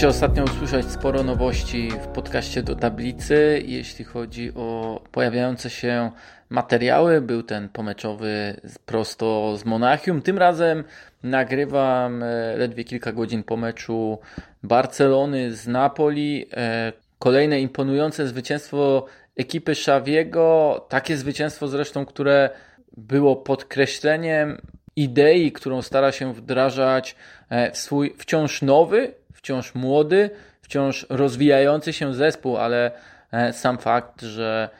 [0.00, 6.10] Możecie ostatnio usłyszeć sporo nowości w podcaście do tablicy, jeśli chodzi o pojawiające się
[6.50, 7.20] materiały.
[7.20, 10.22] Był ten pomeczowy prosto z Monachium.
[10.22, 10.84] Tym razem
[11.22, 14.18] nagrywam e, ledwie kilka godzin po meczu
[14.62, 16.46] Barcelony z Napoli.
[16.52, 20.86] E, kolejne imponujące zwycięstwo ekipy Szawiego.
[20.88, 22.50] Takie zwycięstwo zresztą, które
[22.96, 24.60] było podkreśleniem
[24.96, 27.16] idei, którą stara się wdrażać
[27.50, 30.30] e, w swój wciąż nowy, wciąż młody,
[30.62, 32.90] wciąż rozwijający się zespół, ale
[33.52, 34.70] sam fakt, że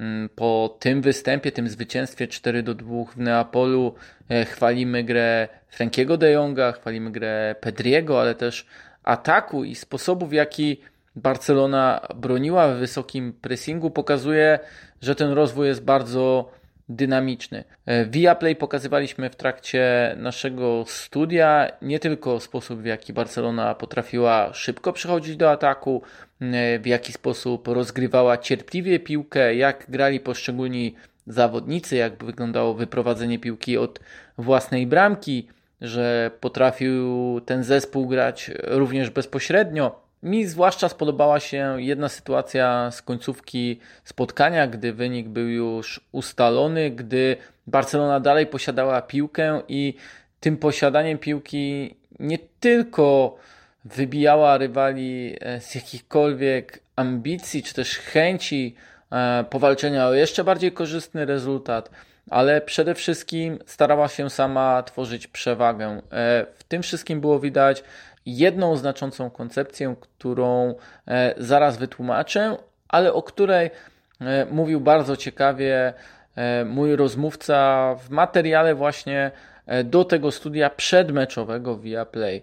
[0.00, 3.94] Mm, po tym występie, tym zwycięstwie 4 do 2 w Neapolu
[4.28, 8.66] e, chwalimy grę Frankiego de Jonga, chwalimy grę Pedriego, ale też
[9.02, 10.80] ataku i sposobu w jaki
[11.16, 14.58] Barcelona broniła w wysokim pressingu pokazuje,
[15.02, 16.52] że ten rozwój jest bardzo
[16.90, 17.64] dynamiczny.
[17.86, 24.92] E, Viaplay pokazywaliśmy w trakcie naszego studia nie tylko sposób, w jaki Barcelona potrafiła szybko
[24.92, 26.02] przechodzić do ataku,
[26.80, 30.94] w jaki sposób rozgrywała cierpliwie piłkę, jak grali poszczególni
[31.26, 34.00] zawodnicy, jak wyglądało wyprowadzenie piłki od
[34.38, 35.48] własnej bramki,
[35.80, 43.80] że potrafił ten zespół grać również bezpośrednio mi zwłaszcza spodobała się jedna sytuacja z końcówki
[44.04, 49.94] spotkania, gdy wynik był już ustalony, gdy Barcelona dalej posiadała piłkę i
[50.40, 53.36] tym posiadaniem piłki nie tylko
[53.84, 58.74] wybijała rywali e, z jakichkolwiek ambicji czy też chęci
[59.12, 61.90] e, powalczenia o jeszcze bardziej korzystny rezultat,
[62.30, 65.88] ale przede wszystkim starała się sama tworzyć przewagę.
[66.12, 67.84] E, w tym wszystkim było widać
[68.26, 70.74] jedną znaczącą koncepcję, którą
[71.08, 72.56] e, zaraz wytłumaczę,
[72.88, 73.70] ale o której
[74.20, 75.92] e, mówił bardzo ciekawie
[76.36, 79.30] e, mój rozmówca w materiale właśnie
[79.84, 82.42] do tego studia przedmeczowego via Play.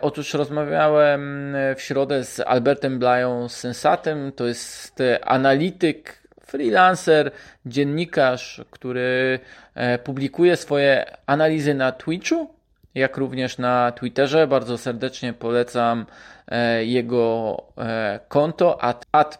[0.00, 7.30] Otóż rozmawiałem w środę z Albertem Blają Sensatem, to jest analityk, freelancer,
[7.66, 9.38] dziennikarz, który
[10.04, 12.59] publikuje swoje analizy na Twitchu
[12.94, 14.46] jak również na Twitterze.
[14.46, 16.06] Bardzo serdecznie polecam
[16.48, 19.38] e, jego e, konto at, at.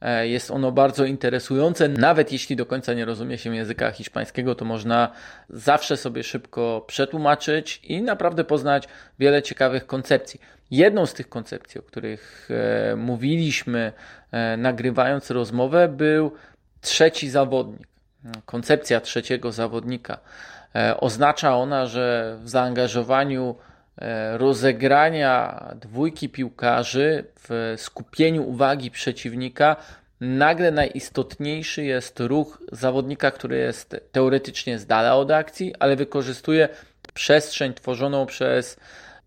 [0.00, 1.88] E, jest ono bardzo interesujące.
[1.88, 5.12] Nawet jeśli do końca nie rozumie się języka hiszpańskiego, to można
[5.50, 10.40] zawsze sobie szybko przetłumaczyć i naprawdę poznać wiele ciekawych koncepcji.
[10.70, 12.48] Jedną z tych koncepcji, o których
[12.96, 13.92] mówiliśmy
[14.58, 16.32] nagrywając rozmowę, był
[16.80, 17.95] trzeci zawodnik.
[18.46, 20.18] Koncepcja trzeciego zawodnika.
[20.74, 23.56] E, oznacza ona, że w zaangażowaniu
[23.98, 29.76] e, rozegrania dwójki piłkarzy, w skupieniu uwagi przeciwnika,
[30.20, 36.68] nagle najistotniejszy jest ruch zawodnika, który jest teoretycznie z dala od akcji, ale wykorzystuje
[37.14, 38.76] przestrzeń tworzoną przez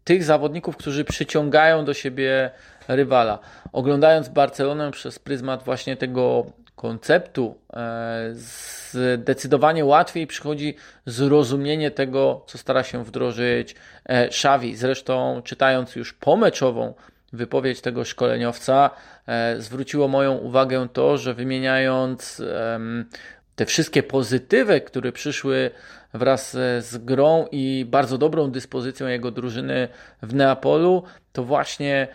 [0.04, 2.52] tych zawodników, którzy przyciągają do siebie
[2.88, 3.40] rywala.
[3.74, 6.46] Oglądając Barcelonę przez pryzmat właśnie tego
[6.80, 10.76] konceptu e, zdecydowanie łatwiej przychodzi
[11.06, 13.76] zrozumienie tego, co stara się wdrożyć
[14.06, 14.76] e, Xavi.
[14.76, 16.94] Zresztą czytając już pomeczową
[17.34, 18.90] wypowiedź tego szkoleniowca,
[19.28, 22.42] e, zwróciło moją uwagę to, że wymieniając
[23.56, 25.72] te wszystkie pozytywy, które przyszły
[26.14, 29.88] wraz z grą i bardzo dobrą dyspozycją jego drużyny
[30.22, 31.04] w Neapolu,
[31.34, 32.08] to właśnie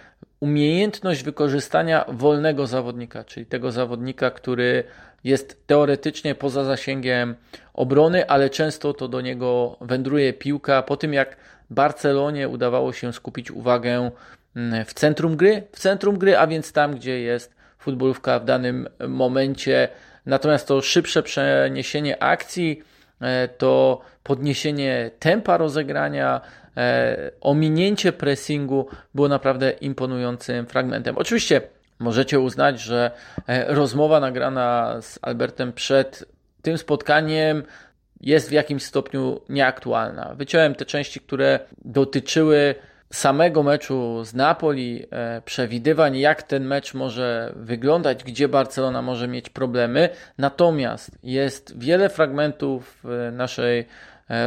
[0.44, 4.84] umiejętność wykorzystania wolnego zawodnika, czyli tego zawodnika, który
[5.24, 7.34] jest teoretycznie poza zasięgiem
[7.74, 10.82] obrony, ale często to do niego wędruje piłka.
[10.82, 11.36] Po tym jak
[11.70, 14.10] Barcelonie udawało się skupić uwagę
[14.56, 18.88] mm, w centrum gry, w centrum gry, a więc tam, gdzie jest futbolówka w danym
[19.08, 19.88] momencie.
[20.26, 22.82] Natomiast to szybsze przeniesienie akcji,
[23.20, 26.40] e, to podniesienie tempa rozegrania,
[27.40, 31.18] ominięcie pressingu było naprawdę imponującym fragmentem.
[31.18, 31.60] Oczywiście
[31.98, 33.10] możecie uznać, że
[33.46, 36.24] e, rozmowa nagrana z Albertem przed
[36.62, 37.62] tym spotkaniem
[38.20, 40.34] jest w jakimś stopniu nieaktualna.
[40.34, 42.74] Wyciąłem te części, które dotyczyły
[43.12, 49.50] samego meczu z Napoli, e, przewidywań, jak ten mecz może wyglądać, gdzie Barcelona może mieć
[49.50, 50.08] problemy.
[50.38, 53.86] Natomiast jest wiele fragmentów w naszej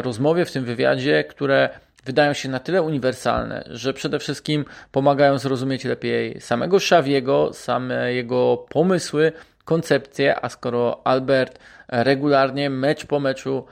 [0.01, 1.69] rozmowie, w tym wywiadzie, które
[2.05, 8.57] wydają się na tyle uniwersalne, że przede wszystkim pomagają zrozumieć lepiej samego Szawiego, same jego
[8.69, 9.31] pomysły,
[9.65, 13.65] koncepcję, a skoro Albert regularnie, mecz po meczu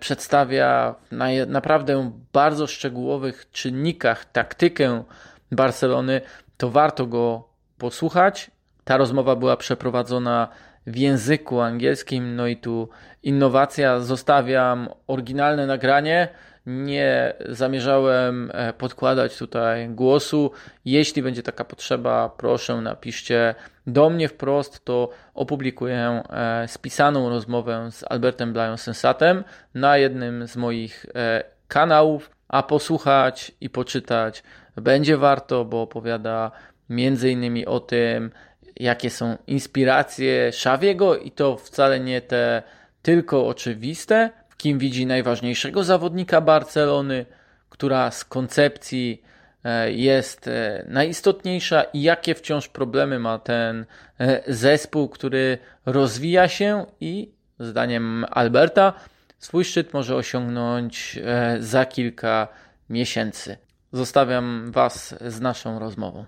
[0.00, 5.04] przedstawia na naprawdę bardzo szczegółowych czynnikach taktykę
[5.52, 6.20] Barcelony,
[6.56, 7.48] to warto go
[7.78, 8.50] posłuchać.
[8.84, 10.48] Ta rozmowa była przeprowadzona
[10.86, 12.88] w języku angielskim, no i tu
[13.22, 14.00] innowacja.
[14.00, 16.28] Zostawiam oryginalne nagranie.
[16.66, 20.50] Nie zamierzałem e, podkładać tutaj głosu.
[20.84, 23.54] Jeśli będzie taka potrzeba, proszę napiszcie
[23.86, 30.56] do mnie wprost, to opublikuję e, spisaną rozmowę z Albertem Blają Sensatem na jednym z
[30.56, 34.42] moich e, kanałów, a posłuchać i poczytać
[34.76, 36.50] będzie warto, bo opowiada
[36.88, 38.30] między innymi o tym,
[38.76, 42.62] jakie są inspiracje Szawiego i to wcale nie te
[43.02, 44.30] tylko oczywiste,
[44.60, 47.26] kim widzi najważniejszego zawodnika Barcelony,
[47.68, 49.22] która z koncepcji
[49.64, 53.86] e, jest e, najistotniejsza i jakie wciąż problemy ma ten
[54.18, 58.92] e, zespół, który rozwija się i zdaniem Alberta
[59.38, 61.18] swój szczyt może osiągnąć
[61.58, 62.48] za kilka
[62.90, 63.56] miesięcy.
[63.92, 66.24] Zostawiam Was z naszą rozmową.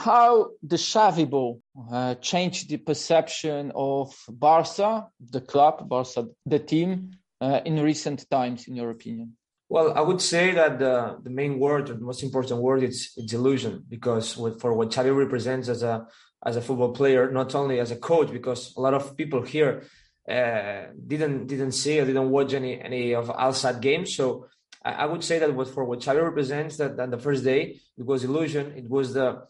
[0.00, 1.60] How the Xavi ball
[1.92, 8.66] uh, changed the perception of Barca, the club, Barca, the team, uh, in recent times,
[8.66, 9.36] in your opinion?
[9.68, 13.34] Well, I would say that the, the main word, the most important word, is it's
[13.34, 13.84] illusion.
[13.86, 14.32] Because
[14.62, 16.06] for what Xavi represents as a
[16.46, 19.82] as a football player, not only as a coach, because a lot of people here
[20.26, 24.46] uh, didn't didn't see or didn't watch any any of Al games, so
[24.82, 28.24] I would say that for what Xavi represents, that, that the first day it was
[28.24, 28.72] illusion.
[28.78, 29.42] It was the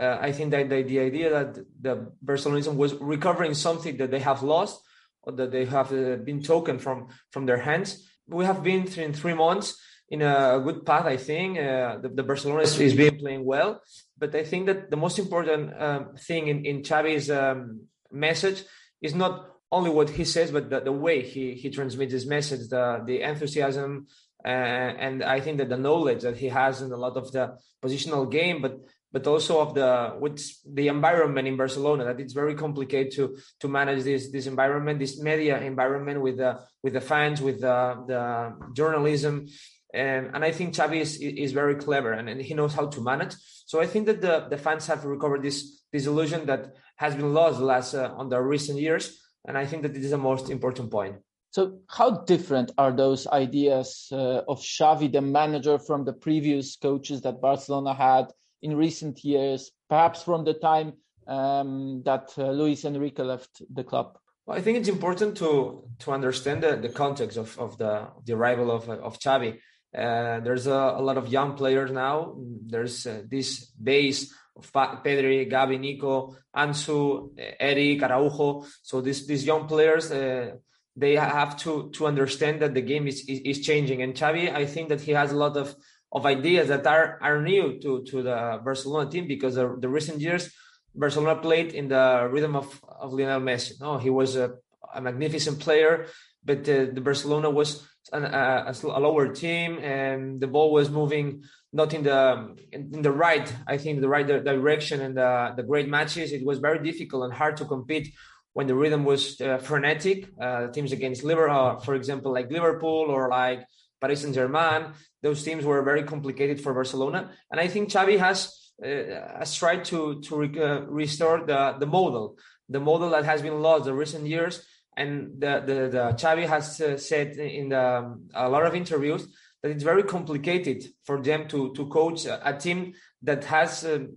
[0.00, 4.20] uh, I think that the, the idea that the Barcelonism was recovering something that they
[4.20, 4.80] have lost
[5.22, 8.08] or that they have uh, been taken from from their hands.
[8.26, 11.06] We have been in three months in a good path.
[11.06, 13.80] I think uh, the, the Barcelona is, is, being playing well,
[14.18, 18.64] but I think that the most important um, thing in in Xavi's um, message
[19.02, 19.34] is not
[19.70, 23.20] only what he says, but the, the way he he transmits his message, the the
[23.20, 24.06] enthusiasm,
[24.44, 27.58] uh, and I think that the knowledge that he has in a lot of the
[27.82, 28.80] positional game, but
[29.12, 33.68] but also of the what's the environment in Barcelona that it's very complicated to to
[33.68, 38.72] manage this this environment, this media environment with the with the fans, with the the
[38.74, 39.46] journalism.
[39.92, 43.00] And, and I think Xavi is, is very clever and, and he knows how to
[43.00, 43.34] manage.
[43.66, 47.34] So I think that the, the fans have recovered this, this illusion that has been
[47.34, 49.20] lost last uh, on the recent years.
[49.48, 51.16] And I think that this is the most important point.
[51.52, 57.22] So, how different are those ideas uh, of Xavi, the manager, from the previous coaches
[57.22, 60.94] that Barcelona had in recent years, perhaps from the time
[61.26, 64.18] um, that uh, Luis Enrique left the club?
[64.46, 68.34] Well, I think it's important to to understand the, the context of, of the the
[68.34, 69.58] arrival of of Xavi.
[69.92, 72.36] Uh, there's a, a, lot of young players now.
[72.66, 78.66] There's uh, this base of Pedri, Gavi, Nico, Ansu, Eric, Araujo.
[78.82, 80.52] So these these young players uh,
[80.96, 84.02] they have to to understand that the game is, is, is changing.
[84.02, 85.74] And Xavi, I think that he has a lot of
[86.12, 90.20] of ideas that are are new to to the Barcelona team because the, the recent
[90.20, 90.50] years
[90.94, 93.80] Barcelona played in the rhythm of of Lionel Messi.
[93.80, 94.54] No, he was a,
[94.94, 96.06] a magnificent player,
[96.44, 101.44] but uh, the Barcelona was an, a, a, lower team, and the ball was moving
[101.72, 105.00] not in the in the right, I think, the right direction.
[105.00, 108.12] And the the great matches, it was very difficult and hard to compete
[108.52, 113.06] when the rhythm was uh, frenetic, uh, teams against Liverpool, uh, for example, like Liverpool
[113.08, 113.60] or like
[114.00, 114.92] Paris Saint Germain,
[115.22, 117.30] those teams were very complicated for Barcelona.
[117.50, 121.86] And I think Xavi has uh, has tried to to re- uh, restore the the
[121.86, 122.38] model,
[122.68, 124.64] the model that has been lost the recent years.
[124.96, 129.26] And the the, the Xavi has uh, said in the, a lot of interviews
[129.62, 134.08] that it's very complicated for them to to coach a, team that has um,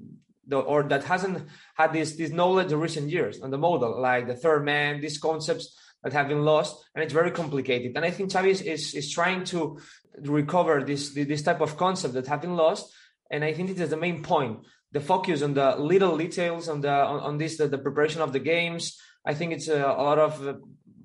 [0.47, 4.27] the, or that hasn't had this this knowledge in recent years on the model, like
[4.27, 7.93] the third man, these concepts that have been lost, and it's very complicated.
[7.95, 9.79] And I think Xavi is, is, is trying to
[10.19, 12.93] recover this this type of concept that have been lost.
[13.31, 14.59] And I think it is the main point.
[14.91, 18.31] The focus on the little details on the on, on this the, the, preparation of
[18.31, 18.99] the games.
[19.25, 20.53] I think it's a, a lot of uh,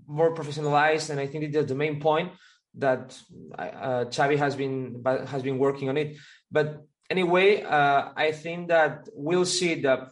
[0.07, 2.33] more professionalized, and I think it is the main point
[2.75, 3.17] that
[3.59, 6.17] uh, Xavi has been has been working on it.
[6.51, 10.09] But anyway, uh, I think that we'll see the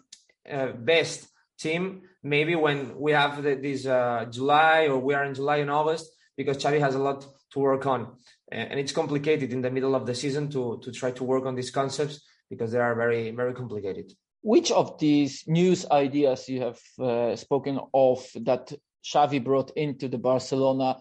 [0.51, 1.27] uh, best
[1.59, 5.71] team maybe when we have the, this uh, July or we are in July and
[5.71, 8.17] August because Xavi has a lot to work on
[8.51, 11.55] and it's complicated in the middle of the season to to try to work on
[11.55, 14.13] these concepts because they are very very complicated.
[14.43, 18.73] Which of these news ideas you have uh, spoken of that
[19.05, 20.99] Xavi brought into the Barcelona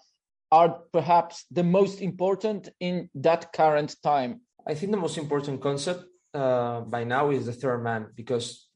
[0.51, 4.41] are perhaps the most important in that current time?
[4.67, 8.67] I think the most important concept uh, by now is the third man because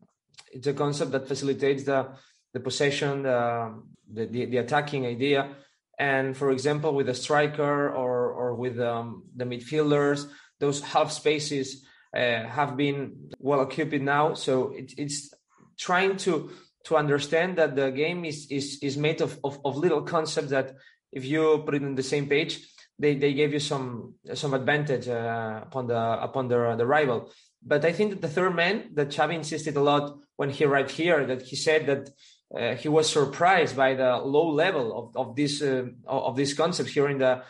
[0.52, 2.10] it's a concept that facilitates the
[2.54, 5.56] the possession, the, the, the attacking idea.
[5.98, 10.30] And for example, with a striker or or with um, the midfielders,
[10.60, 14.34] those half spaces uh, have been well occupied now.
[14.34, 15.34] So it, it's
[15.78, 16.52] trying to
[16.86, 20.74] to understand that the game is is is made of, of, of little concepts that
[21.12, 22.66] if you put it on the same page,
[22.98, 27.30] they, they gave you some some advantage uh, upon the upon the the rival.
[27.62, 30.92] But I think that the third man that Xavi insisted a lot when he arrived
[30.92, 32.10] here, that he said that
[32.58, 36.90] uh, he was surprised by the low level of, of this uh, of this concept
[36.90, 37.44] here in the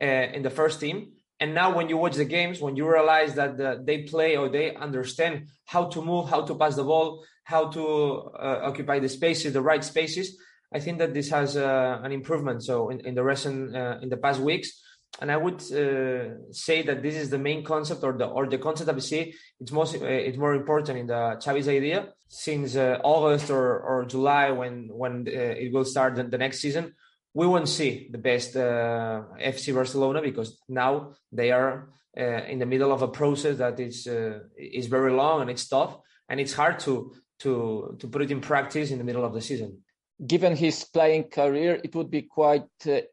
[0.00, 1.12] uh, in the first team.
[1.40, 4.48] And now, when you watch the games, when you realize that the, they play or
[4.48, 9.08] they understand how to move, how to pass the ball, how to uh, occupy the
[9.08, 10.38] spaces, the right spaces,
[10.72, 12.62] I think that this has uh, an improvement.
[12.62, 14.80] So in, in the recent in the past weeks,
[15.20, 18.58] and I would uh, say that this is the main concept or the or the
[18.58, 19.34] concept that we see.
[19.60, 24.04] It's most uh, it's more important in the Xavi's idea since uh, August or, or
[24.06, 26.94] July when when uh, it will start the, the, next season.
[27.32, 32.66] We won't see the best uh, FC Barcelona because now they are uh, in the
[32.66, 34.08] middle of a process that is
[34.56, 35.96] is very long and it's tough
[36.28, 39.40] and it's hard to to to put it in practice in the middle of the
[39.40, 39.78] season
[40.24, 42.64] given his playing career, it would be quite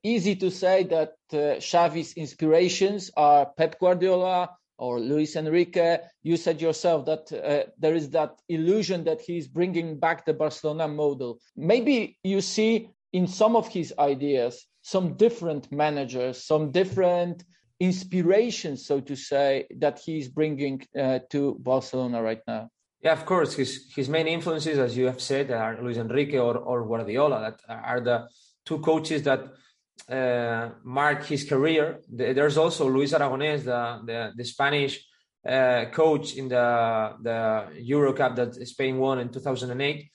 [0.04, 6.00] easy to say that Xavi's inspirations are Pep Guardiola or Luis Enrique.
[6.24, 10.88] You said yourself that uh, there is that illusion that he's bringing back the Barcelona
[10.88, 11.40] model.
[11.56, 17.44] Maybe you see in some of his ideas some different managers, some different
[17.80, 22.70] inspirations, so to say, that he's bringing uh, to Barcelona right now.
[23.04, 23.56] Yeah, of course.
[23.56, 27.40] His his main influences, as you have said, are Luis Enrique or, or Guardiola.
[27.42, 28.28] That are the
[28.66, 29.42] two coaches that
[30.10, 32.00] uh, mark his career.
[32.10, 35.06] There's also Luis Aragonés, the the, the Spanish
[35.48, 40.10] uh, coach in the the Euro Cup that Spain won in 2008.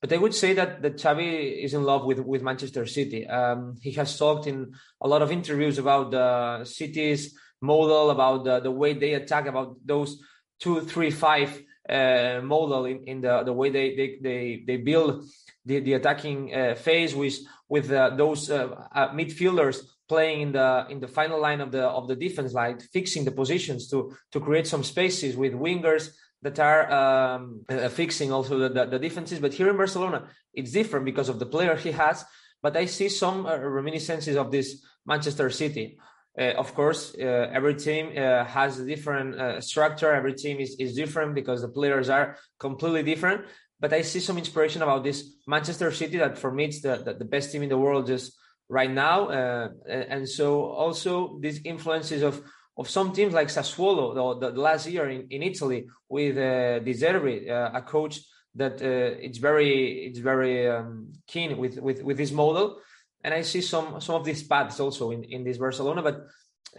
[0.00, 3.26] But I would say that that Xavi is in love with with Manchester City.
[3.26, 8.60] Um, he has talked in a lot of interviews about the city's model, about the,
[8.60, 10.18] the way they attack, about those
[10.58, 15.24] two, three, five uh, model in, in the, the way they they they, they build
[15.64, 20.86] the, the attacking uh, phase with with uh, those uh, uh, midfielders playing in the
[20.90, 24.40] in the final line of the of the defense line, fixing the positions to to
[24.40, 26.10] create some spaces with wingers
[26.42, 29.38] that are um, fixing also the, the, the, defenses.
[29.38, 32.24] But here in Barcelona, it's different because of the player he has.
[32.62, 35.98] But I see some reminiscences of this Manchester City.
[36.38, 40.12] Uh, of course, uh, every team uh, has a different uh, structure.
[40.12, 43.46] Every team is, is different because the players are completely different.
[43.80, 47.14] But I see some inspiration about this Manchester City that for me it's the, the,
[47.14, 48.32] the best team in the world just
[48.68, 49.28] right now.
[49.28, 52.42] Uh, and so also these influences of
[52.76, 56.94] of some teams like Sassuolo the, the last year in, in Italy with uh, De
[56.94, 58.20] Zerbi, a coach
[58.54, 62.80] that it's very it's very um, keen with with with this model
[63.22, 66.02] and I see some some of these paths also in in this Barcelona.
[66.02, 66.26] But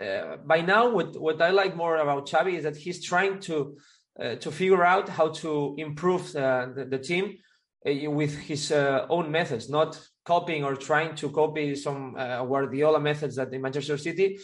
[0.01, 3.77] uh, by now, what what I like more about Xavi is that he's trying to
[4.19, 7.37] uh, to figure out how to improve uh, the, the, team
[7.87, 13.35] uh, with his uh, own methods, not copying or trying to copy some Guardiola methods
[13.37, 14.37] that in Manchester City.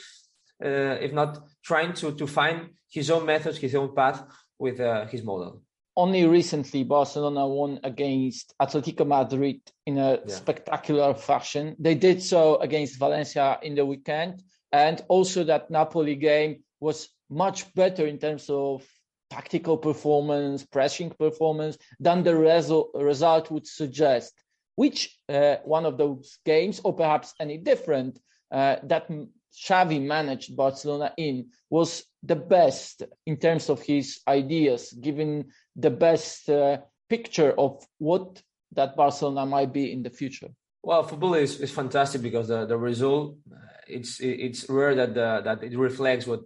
[0.60, 4.24] if not trying to to find his own methods, his own path
[4.58, 4.78] with
[5.12, 5.62] his model
[5.98, 10.20] only recently Barcelona won against Atletico Madrid in a yeah.
[10.28, 11.76] spectacular fashion.
[11.80, 17.74] They did so against Valencia in the weekend, and also that Napoli game was much
[17.74, 18.86] better in terms of
[19.32, 24.34] tactical performance, pressing performance than the result, result would suggest.
[24.76, 28.20] Which uh, one of those games, or perhaps any different,
[28.52, 29.10] uh, that
[29.52, 35.46] Xavi managed Barcelona in was the best in terms of his ideas, giving
[35.76, 36.78] the best uh,
[37.10, 38.42] picture of what
[38.74, 40.50] that Barcelona might be in the future?
[40.84, 43.38] Well, football is, is fantastic because the, the result
[43.90, 46.42] it's it's rare that the, that it reflects what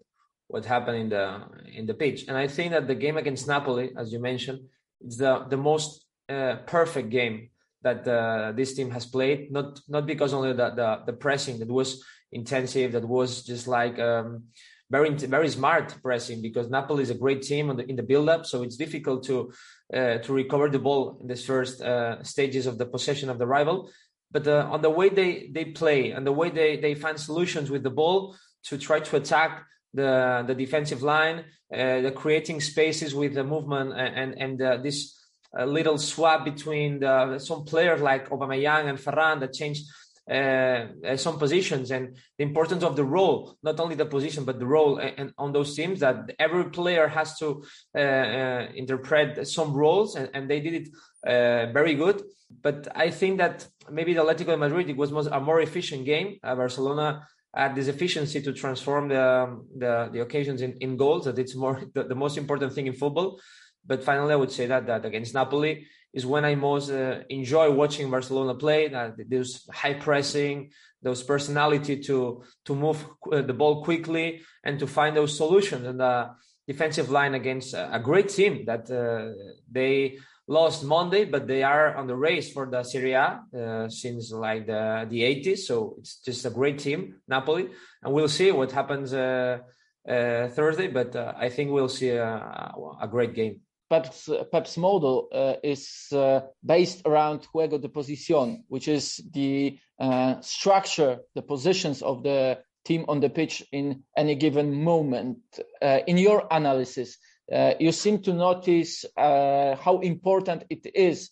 [0.48, 1.42] what happened in the
[1.74, 4.60] in the pitch, and I think that the game against Napoli, as you mentioned,
[5.00, 7.50] it's the the most uh, perfect game
[7.82, 9.52] that uh, this team has played.
[9.52, 13.98] Not not because only the, the the pressing that was intensive, that was just like
[14.00, 14.44] um,
[14.92, 18.62] very very smart pressing because Napoli is a great team the, in the build-up, so
[18.66, 19.52] it's difficult to
[19.98, 23.48] uh, to recover the ball in the first uh, stages of the possession of the
[23.48, 23.78] rival.
[24.36, 27.68] But uh, on the way they they play and the way they they find solutions
[27.74, 28.36] with the ball
[28.68, 29.52] to try to attack
[29.94, 31.38] the the defensive line,
[31.74, 35.00] uh, the creating spaces with the movement and and, uh, this
[35.58, 39.80] uh, little swap between the, some players like Aubameyang and Ferran that change
[40.30, 44.66] uh, some positions and the importance of the role, not only the position but the
[44.66, 47.64] role, and, and on those teams that every player has to
[47.96, 50.90] uh, uh, interpret some roles, and, and they did it
[51.26, 52.24] uh, very good.
[52.62, 56.38] But I think that maybe the Atletico Madrid it was a more efficient game.
[56.44, 61.26] Barcelona had this efficiency to transform the the, the occasions in, in goals.
[61.26, 63.40] That it's more the, the most important thing in football.
[63.86, 67.72] But finally, I would say that that against Napoli is when I most uh, enjoy
[67.72, 68.94] watching Barcelona play.
[68.94, 74.88] Uh, those high pressing, those personality to to move uh, the ball quickly and to
[74.88, 76.30] find those solutions and the
[76.68, 79.34] defensive line against a, great team that uh,
[79.70, 84.32] they lost Monday, but they are on the race for the Serie A uh, since
[84.32, 85.60] like the the 80s.
[85.60, 87.70] So it's just a great team, Napoli,
[88.04, 90.88] and we'll see what happens Thursday.
[90.88, 93.62] But I think we'll see a, a great game.
[93.92, 100.40] Pep's, Pep's model uh, is uh, based around juego de posición, which is the uh,
[100.40, 105.40] structure, the positions of the team on the pitch in any given moment.
[105.82, 107.18] Uh, in your analysis,
[107.52, 111.32] uh, you seem to notice uh, how important it is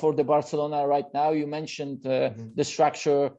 [0.00, 1.32] for the Barcelona right now.
[1.32, 2.48] You mentioned mm-hmm.
[2.56, 3.30] the structure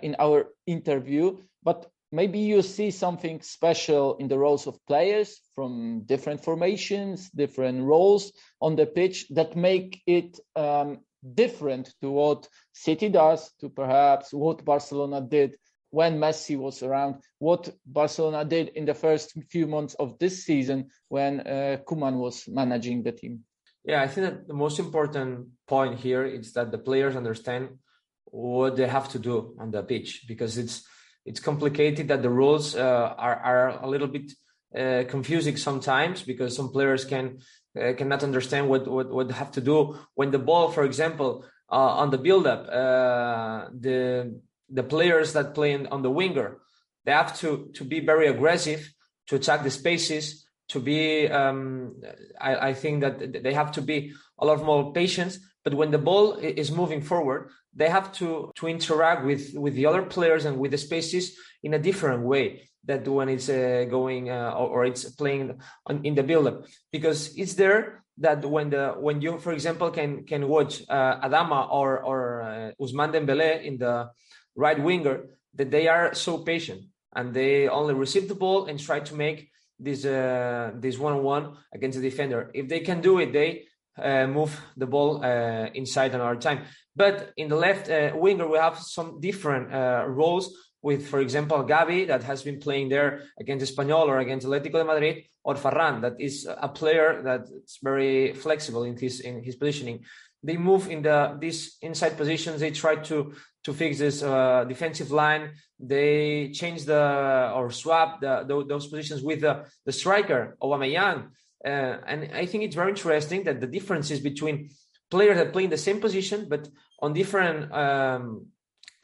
[0.00, 6.02] in our interview, but maybe you see something special in the roles of players from
[6.04, 11.00] different formations, different roles on the pitch that make it um,
[11.34, 15.56] different to what City does, to perhaps what Barcelona did
[15.90, 20.88] when Messi was around, what Barcelona did in the first few months of this season
[21.08, 23.40] when uh, Koeman was managing the team.
[23.84, 27.78] Yeah, I think that the most important point here is that the players understand
[28.24, 30.86] what they have to do on the pitch because it's
[31.24, 34.32] it's complicated that the rules uh, are are a little bit
[34.76, 37.38] uh, confusing sometimes because some players can
[37.80, 41.74] uh, cannot understand what, what what have to do when the ball, for example, uh,
[42.02, 46.58] on the build up, uh, the the players that play on the winger,
[47.04, 48.92] they have to to be very aggressive
[49.28, 50.46] to attack the spaces.
[50.68, 52.00] To be, um,
[52.40, 55.36] I, I think that they have to be a lot more patient.
[55.64, 59.86] But when the ball is moving forward, they have to to interact with with the
[59.86, 64.28] other players and with the spaces in a different way that when it's uh, going
[64.28, 66.64] uh, or, or, it's playing on, in the build-up.
[66.90, 71.70] Because it's there that when the when you for example can can watch uh, Adama
[71.70, 74.10] or or uh, Ousmane Dembele in the
[74.54, 76.82] right winger that they are so patient
[77.14, 79.48] and they only receive the ball and try to make
[79.78, 82.50] this uh, this one-on-one against the defender.
[82.52, 83.66] If they can do it they
[83.98, 86.62] uh, move the ball uh, inside another time.
[86.94, 91.64] But in the left uh, winger, we have some different uh, roles with, for example,
[91.64, 96.02] Gavi that has been playing there against Espanyol or against Atletico de Madrid, or Ferran
[96.02, 100.04] that is a player that's very flexible in his in his positioning.
[100.42, 102.60] They move in the these inside positions.
[102.60, 103.32] They try to
[103.64, 105.52] to fix this uh, defensive line.
[105.78, 111.28] They change the or swap the, the, those positions with the, the striker Aubameyang
[111.64, 114.70] uh, and I think it's very interesting that the differences between
[115.10, 116.68] players that play in the same position but
[117.00, 118.46] on different um,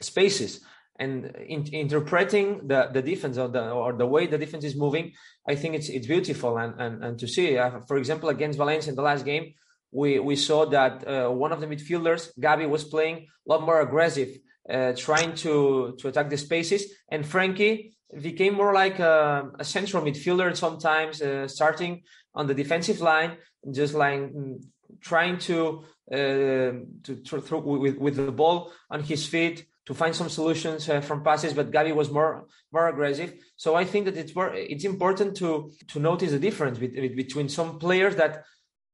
[0.01, 0.61] spaces
[0.99, 5.13] and in, interpreting the, the defense or the, or the way the defense is moving,
[5.47, 7.57] I think it's it's beautiful and and, and to see.
[7.57, 9.53] Uh, for example, against Valencia in the last game,
[9.91, 13.79] we we saw that uh, one of the midfielders, Gavi, was playing a lot more
[13.81, 14.29] aggressive,
[14.69, 20.03] uh, trying to to attack the spaces, and Frankie became more like a, a central
[20.03, 22.01] midfielder sometimes, uh, starting
[22.35, 23.37] on the defensive line,
[23.71, 24.61] just like mm,
[25.01, 26.71] trying to uh,
[27.03, 27.21] to,
[27.63, 31.53] with with the ball on his feet to find some solutions uh, from passes.
[31.53, 33.33] But Gavi was more more aggressive.
[33.55, 37.79] So I think that it's more it's important to to notice the difference between some
[37.79, 38.43] players that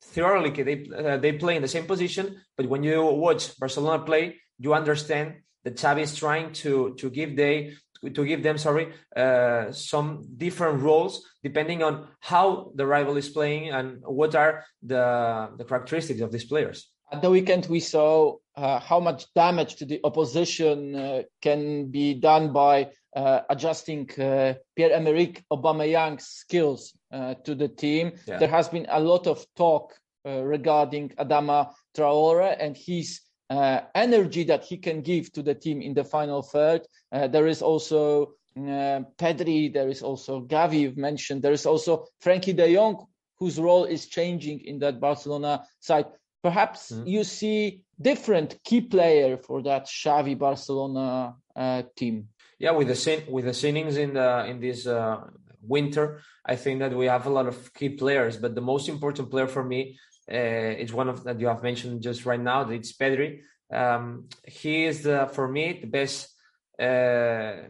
[0.04, 4.36] theoretically they uh, they play in the same position, but when you watch Barcelona play,
[4.60, 7.74] you understand that Xavi is trying to to give they
[8.10, 13.70] to give them sorry uh, some different roles depending on how the rival is playing
[13.70, 18.80] and what are the the characteristics of these players at the weekend we saw uh,
[18.80, 25.44] how much damage to the opposition uh, can be done by uh, adjusting uh, Pierre-Emerick
[25.52, 28.14] Aubameyang's skills uh, to the team.
[28.28, 28.38] Yeah.
[28.38, 29.94] There has been a lot of talk
[30.26, 35.94] regarding Adama Traore and his uh, energy that he can give to the team in
[35.94, 36.82] the final third.
[37.12, 42.06] Uh, there is also uh, Pedri, there is also Gavi, you've mentioned, there is also
[42.22, 43.06] Frankie de Jong,
[43.38, 46.06] whose role is changing in that Barcelona side.
[46.42, 47.08] Perhaps mm.
[47.08, 52.30] you see different key player for that Xavi Barcelona uh, team.
[52.60, 55.22] Yeah, with the with the signings in the in this uh,
[55.62, 58.38] winter, I think that we have a lot of key players.
[58.38, 59.98] But the most important player for me
[60.32, 62.70] uh, it's one of that you have mentioned just right now.
[62.70, 63.42] It's Pedri.
[63.72, 66.34] Um, he is the, for me the best
[66.80, 67.68] uh,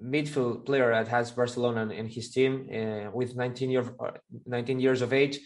[0.00, 3.88] midfield player that has Barcelona in his team uh, with 19 years
[4.46, 5.38] 19 years of age.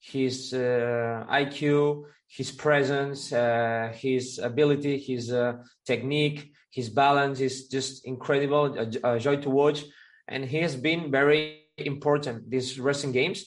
[0.00, 8.06] His uh, IQ, his presence, uh, his ability, his uh, technique, his balance is just
[8.06, 9.84] incredible, a, a, joy to watch,
[10.28, 13.46] and he has been very important these recent games.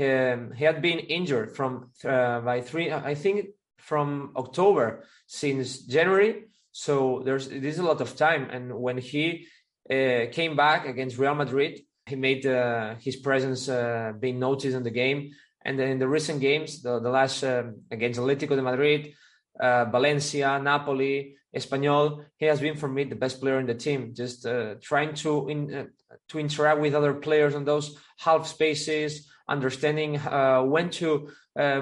[0.00, 6.44] Um, he had been injured from uh, by three, I think, from October since January.
[6.72, 9.46] So there's this is a lot of time, and when he
[9.90, 11.80] uh, came back against Real Madrid.
[12.06, 15.32] He made uh, his presence uh, being noticed in the game.
[15.64, 19.14] And then in the recent games, the, the last um, against Atletico de Madrid,
[19.58, 24.14] uh, Valencia, Napoli, Espanyol, he has been for me the best player in the team.
[24.14, 25.90] Just uh, trying to in,
[26.28, 30.18] to interact with other players on those half spaces, understanding
[30.74, 31.28] when to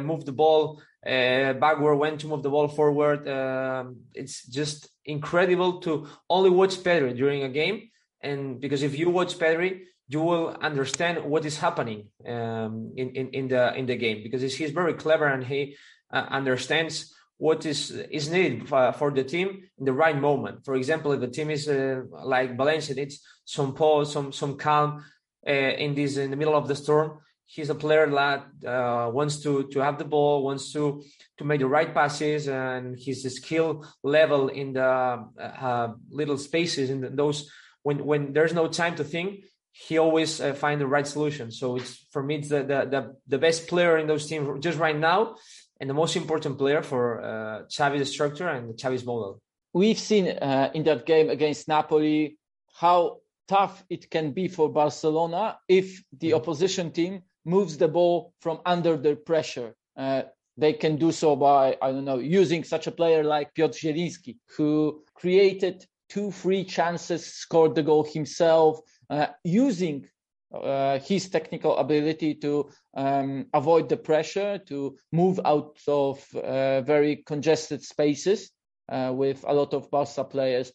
[0.08, 3.28] move the ball backward, when to move the ball forward.
[3.28, 9.10] Um, it's just incredible to only watch Pedri during a game and because if you
[9.10, 13.96] watch Pedri, you will understand what is happening um, in, in, in the in the
[13.96, 15.76] game because he's very clever and he
[16.12, 20.64] uh, understands what is is needed for, the team in the right moment.
[20.64, 25.04] For example, if the team is uh, like Valencia, needs some pause, some some calm
[25.46, 27.20] uh, in this in the middle of the storm.
[27.50, 31.02] He's a player that uh, wants to to have the ball, wants to
[31.38, 37.16] to make the right passes, and his skill level in the uh, little spaces in
[37.16, 37.50] those
[37.82, 41.50] when when there's no time to think, he always uh, find the right solution.
[41.50, 44.78] So it's for me, it's the, the the, the best player in those teams just
[44.78, 45.36] right now,
[45.80, 49.40] and the most important player for uh, Xavi's structure and Xavi's model.
[49.72, 52.36] We've seen uh, in that game against Napoli
[52.74, 56.36] how tough it can be for Barcelona if the mm-hmm.
[56.36, 59.74] opposition team moves the ball from under the pressure.
[59.96, 60.22] Uh,
[60.56, 64.36] they can do so by, I don't know, using such a player like Piotr Zielinski,
[64.56, 70.08] who created two free chances, scored the goal himself, uh, using
[70.52, 77.16] uh, his technical ability to um, avoid the pressure, to move out of uh, very
[77.26, 78.50] congested spaces
[78.88, 80.72] uh, with a lot of Barca players.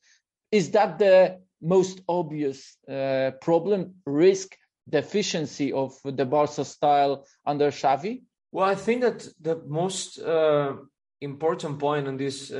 [0.51, 4.55] Is that the most obvious uh, problem, risk,
[4.87, 8.23] deficiency of the Barca style under Xavi?
[8.51, 10.73] Well, I think that the most uh,
[11.21, 12.51] important point on this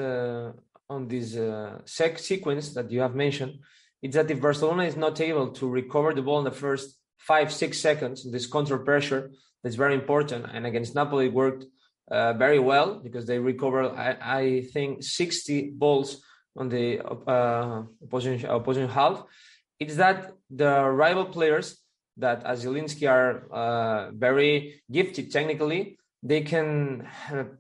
[0.90, 3.60] on this uh, sec- sequence that you have mentioned
[4.02, 7.52] is that if Barcelona is not able to recover the ball in the first five,
[7.52, 9.32] six seconds, this counter pressure
[9.64, 10.46] that's very important.
[10.54, 11.66] And against Napoli, it worked
[12.12, 16.22] uh, very well because they recovered, I, I think, 60 balls
[16.56, 17.84] on the uh,
[18.88, 19.24] half.
[19.80, 21.83] It's that the rival players
[22.18, 27.08] that, as Zielinski, are uh, very gifted technically, they can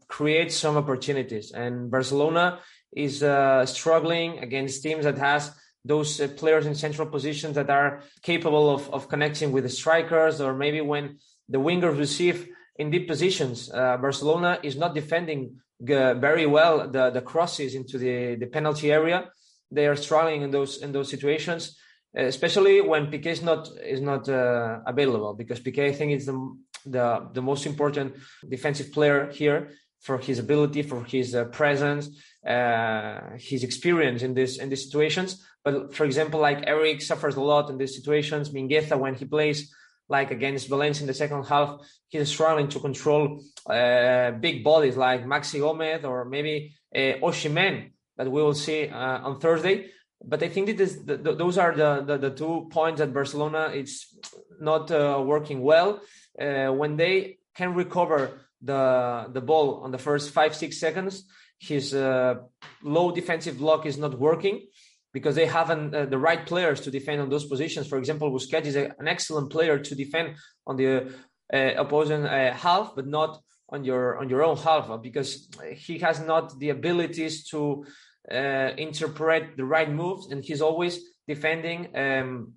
[0.07, 1.51] create some opportunities.
[1.51, 2.59] And Barcelona
[2.95, 5.51] is uh, struggling against teams that has
[5.85, 10.39] those uh, players in central positions that are capable of, of connecting with the strikers
[10.39, 11.17] or maybe when
[11.49, 13.69] the wingers receive in deep positions.
[13.69, 18.91] Uh, barcelona is not defending uh, very well the, the crosses into the, the penalty
[18.91, 19.29] area.
[19.71, 21.77] They are struggling in those in those situations
[22.15, 26.57] especially when Piqué is not is not uh, available because Piqué I think is the
[26.85, 28.15] the the most important
[28.47, 29.71] defensive player here
[30.01, 32.09] for his ability, for his uh, presence,
[32.45, 35.43] uh, his experience in this in these situations.
[35.63, 38.49] But for example, like Eric suffers a lot in these situations.
[38.49, 39.73] Mingueza, when he plays
[40.09, 45.25] like against Valencia in the second half, he's struggling to control uh, big bodies like
[45.25, 49.89] Maxi Gomez or maybe uh, Osimhen that we will see uh, on Thursday.
[50.23, 53.71] But I think that is the, those are the, the, the two points that Barcelona
[53.73, 54.15] it's
[54.59, 56.01] not uh, working well
[56.39, 61.25] uh, when they can recover the the ball on the first five six seconds.
[61.59, 62.35] His uh,
[62.81, 64.65] low defensive block is not working
[65.13, 67.87] because they haven't uh, the right players to defend on those positions.
[67.87, 71.13] For example, Busquets is a, an excellent player to defend on the
[71.53, 76.19] uh, opposing uh, half, but not on your on your own half because he has
[76.19, 77.85] not the abilities to
[78.31, 82.53] uh, interpret the right moves, and he's always defending um,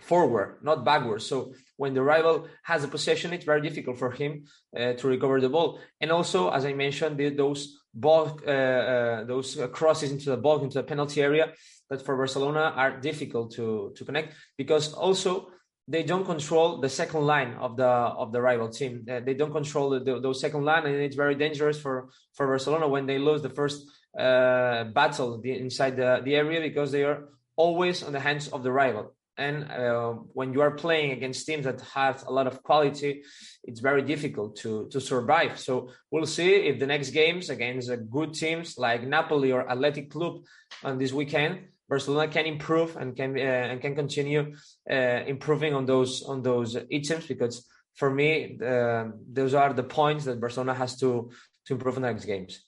[0.00, 1.22] forward, not backward.
[1.22, 4.44] So when the rival has a possession, it's very difficult for him
[4.78, 5.80] uh, to recover the ball.
[6.00, 10.62] And also, as I mentioned, the, those ball, uh, uh, those crosses into the ball,
[10.62, 11.52] into the penalty area,
[11.90, 15.48] that for Barcelona are difficult to to connect because also
[15.88, 19.06] they don't control the second line of the of the rival team.
[19.08, 22.46] Uh, they don't control the, the, those second line, and it's very dangerous for for
[22.46, 23.86] Barcelona when they lose the first
[24.18, 28.62] uh, battle the, inside the, the area because they are always on the hands of
[28.62, 32.62] the rival and uh, when you are playing against teams that have a lot of
[32.62, 33.22] quality
[33.64, 38.32] it's very difficult to to survive so we'll see if the next games against good
[38.32, 40.38] teams like napoli or athletic club
[40.84, 44.54] on this weekend Barcelona can improve and can uh, and can continue
[44.90, 50.24] uh, improving on those on those items because for me uh, those are the points
[50.24, 51.30] that Barcelona has to
[51.66, 52.64] to improve in the next games.